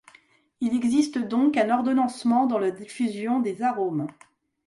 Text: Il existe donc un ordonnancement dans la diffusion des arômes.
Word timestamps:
Il 0.61 0.73
existe 0.75 1.19
donc 1.19 1.57
un 1.57 1.69
ordonnancement 1.69 2.47
dans 2.47 2.57
la 2.57 2.71
diffusion 2.71 3.39
des 3.39 3.61
arômes. 3.61 4.07